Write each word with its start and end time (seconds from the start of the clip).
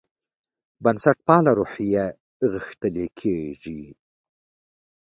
بنسټپاله 0.83 1.51
روحیه 1.59 2.05
غښتلې 2.51 3.07
کېږي. 3.19 3.83